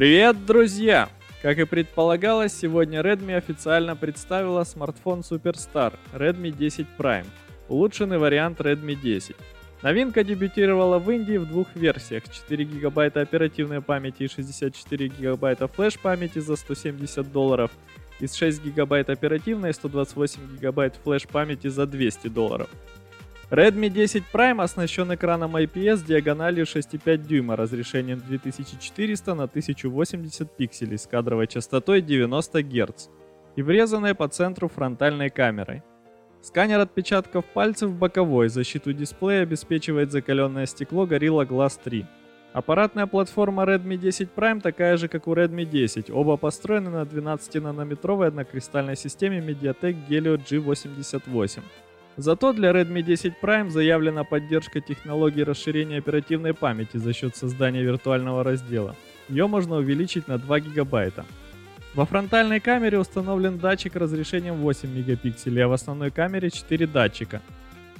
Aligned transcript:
Привет, 0.00 0.46
друзья! 0.46 1.10
Как 1.42 1.58
и 1.58 1.64
предполагалось, 1.64 2.54
сегодня 2.54 3.02
Redmi 3.02 3.36
официально 3.36 3.94
представила 3.94 4.64
смартфон 4.64 5.20
Superstar 5.20 5.92
Redmi 6.14 6.52
10 6.52 6.86
Prime, 6.96 7.26
улучшенный 7.68 8.16
вариант 8.16 8.60
Redmi 8.60 8.94
10. 8.94 9.36
Новинка 9.82 10.24
дебютировала 10.24 10.98
в 10.98 11.10
Индии 11.10 11.36
в 11.36 11.44
двух 11.46 11.66
версиях 11.74 12.22
4 12.32 12.64
ГБ 12.64 13.08
оперативной 13.08 13.82
памяти 13.82 14.22
и 14.22 14.28
64 14.28 15.08
ГБ 15.08 15.68
флеш-памяти 15.68 16.38
за 16.38 16.56
170 16.56 17.30
долларов 17.30 17.70
и 18.20 18.26
6 18.26 18.64
ГБ 18.72 19.00
оперативной 19.00 19.68
и 19.68 19.74
128 19.74 20.40
ГБ 20.62 20.92
флеш-памяти 21.04 21.68
за 21.68 21.84
200 21.84 22.28
долларов. 22.28 22.70
Redmi 23.50 23.88
10 23.88 24.22
Prime 24.32 24.62
оснащен 24.62 25.12
экраном 25.12 25.56
IPS 25.56 26.06
диагональю 26.06 26.66
6,5 26.66 27.16
дюйма 27.16 27.56
разрешением 27.56 28.20
2400 28.20 29.34
на 29.34 29.44
1080 29.44 30.56
пикселей 30.56 30.96
с 30.96 31.08
кадровой 31.08 31.48
частотой 31.48 32.00
90 32.00 32.62
Гц 32.62 33.08
и 33.56 33.62
врезанной 33.62 34.14
по 34.14 34.28
центру 34.28 34.68
фронтальной 34.68 35.30
камерой. 35.30 35.82
Сканер 36.42 36.78
отпечатков 36.78 37.44
пальцев 37.44 37.92
боковой, 37.92 38.48
защиту 38.48 38.92
дисплея 38.92 39.42
обеспечивает 39.42 40.12
закаленное 40.12 40.66
стекло 40.66 41.04
Gorilla 41.04 41.44
Glass 41.44 41.76
3. 41.82 42.06
Аппаратная 42.52 43.08
платформа 43.08 43.64
Redmi 43.64 43.96
10 43.96 44.28
Prime 44.36 44.60
такая 44.60 44.96
же, 44.96 45.08
как 45.08 45.26
у 45.26 45.34
Redmi 45.34 45.64
10, 45.64 46.08
оба 46.10 46.36
построены 46.36 46.90
на 46.90 47.02
12-нанометровой 47.02 48.28
однокристальной 48.28 48.96
системе 48.96 49.40
MediaTek 49.40 49.96
Helio 50.08 50.36
G88. 50.36 51.62
Зато 52.20 52.52
для 52.52 52.72
Redmi 52.72 53.02
10 53.02 53.32
Prime 53.42 53.70
заявлена 53.70 54.24
поддержка 54.24 54.82
технологии 54.82 55.40
расширения 55.40 55.96
оперативной 55.96 56.52
памяти 56.52 56.98
за 56.98 57.14
счет 57.14 57.34
создания 57.34 57.82
виртуального 57.82 58.44
раздела. 58.44 58.94
Ее 59.30 59.46
можно 59.46 59.76
увеличить 59.76 60.28
на 60.28 60.36
2 60.36 60.60
гигабайта. 60.60 61.24
Во 61.94 62.04
фронтальной 62.04 62.60
камере 62.60 62.98
установлен 62.98 63.58
датчик 63.58 63.96
разрешением 63.96 64.56
8 64.56 64.90
мегапикселей, 64.90 65.64
а 65.64 65.68
в 65.68 65.72
основной 65.72 66.10
камере 66.10 66.50
4 66.50 66.86
датчика. 66.86 67.40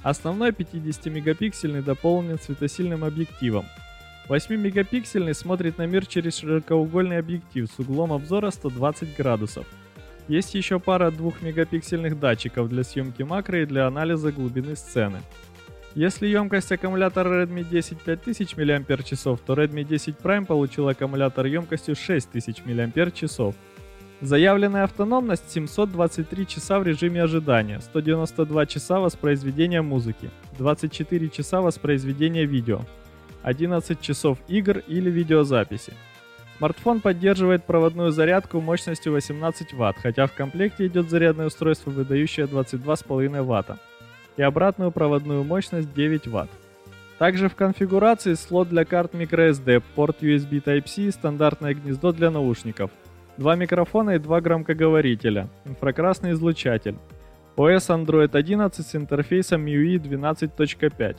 Основной 0.03 0.51
50-мегапиксельный 0.51 1.83
дополнен 1.83 2.39
светосильным 2.39 3.05
объективом. 3.05 3.65
8-мегапиксельный 4.29 5.33
смотрит 5.33 5.79
на 5.79 5.87
мир 5.87 6.05
через 6.05 6.37
широкоугольный 6.37 7.17
объектив 7.17 7.71
с 7.75 7.79
углом 7.79 8.13
обзора 8.13 8.51
120 8.51 9.17
градусов. 9.17 9.67
Есть 10.31 10.55
еще 10.55 10.79
пара 10.79 11.11
2-мегапиксельных 11.11 12.17
датчиков 12.17 12.69
для 12.69 12.85
съемки 12.85 13.25
макро 13.25 13.63
и 13.63 13.67
для 13.67 13.89
анализа 13.89 14.31
глубины 14.31 14.77
сцены. 14.77 15.23
Если 15.97 16.29
емкость 16.29 16.71
аккумулятора 16.71 17.45
Redmi 17.45 17.69
10 17.69 17.99
5000 17.99 18.57
мАч, 18.57 19.41
то 19.45 19.55
Redmi 19.55 19.83
10 19.83 20.15
Prime 20.23 20.47
получил 20.47 20.89
аккумулятор 20.89 21.47
емкостью 21.47 21.97
6000 21.97 22.63
мАч. 22.65 23.55
Заявленная 24.21 24.85
автономность 24.85 25.51
723 25.51 26.47
часа 26.47 26.79
в 26.79 26.85
режиме 26.85 27.25
ожидания, 27.25 27.81
192 27.81 28.67
часа 28.67 29.01
воспроизведения 29.01 29.83
музыки, 29.83 30.31
24 30.59 31.29
часа 31.31 31.61
воспроизведения 31.61 32.47
видео, 32.47 32.83
11 33.43 34.01
часов 34.01 34.39
игр 34.47 34.79
или 34.87 35.11
видеозаписи. 35.11 35.93
Смартфон 36.61 37.01
поддерживает 37.01 37.65
проводную 37.65 38.11
зарядку 38.11 38.61
мощностью 38.61 39.15
18 39.15 39.73
Вт, 39.73 39.97
хотя 39.97 40.27
в 40.27 40.35
комплекте 40.35 40.89
идет 40.89 41.09
зарядное 41.09 41.47
устройство, 41.47 41.91
выдающее 41.91 42.45
22,5 42.45 43.43
Вт, 43.43 43.81
и 44.37 44.43
обратную 44.43 44.91
проводную 44.91 45.43
мощность 45.43 45.95
9 45.95 46.27
Вт. 46.27 46.51
Также 47.19 47.49
в 47.49 47.55
конфигурации 47.55 48.35
слот 48.35 48.69
для 48.69 48.85
карт 48.85 49.15
microSD, 49.15 49.83
порт 49.95 50.23
USB 50.23 50.63
Type-C 50.63 51.05
и 51.05 51.11
стандартное 51.11 51.73
гнездо 51.73 52.13
для 52.13 52.31
наушников, 52.31 52.91
два 53.39 53.57
микрофона 53.57 54.11
и 54.11 54.19
два 54.19 54.43
громкоговорителя, 54.43 55.49
инфракрасный 55.65 56.33
излучатель, 56.33 56.99
OS 57.57 57.89
Android 57.89 58.37
11 58.37 58.87
с 58.87 58.95
интерфейсом 58.95 59.65
MIUI 59.65 59.97
12.5. 59.97 61.17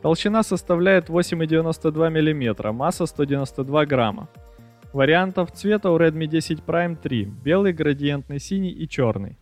Толщина 0.00 0.42
составляет 0.42 1.10
8,92 1.10 2.08
мм, 2.08 2.72
масса 2.72 3.04
192 3.04 3.84
грамма. 3.84 4.30
Вариантов 4.92 5.52
цвета 5.52 5.92
у 5.92 5.98
Redmi 5.98 6.26
10 6.26 6.60
Prime 6.66 6.96
3. 6.96 7.24
Белый, 7.44 7.72
градиентный 7.72 8.40
синий 8.40 8.72
и 8.72 8.88
черный. 8.88 9.38